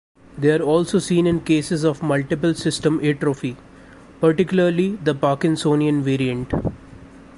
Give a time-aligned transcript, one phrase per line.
[0.35, 3.55] They are also seen in cases of multiple system atrophy,
[4.19, 6.51] particularly the parkinsonian variant.